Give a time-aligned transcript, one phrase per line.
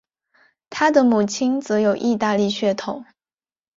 [0.71, 3.05] 他的母亲则有意大利血统。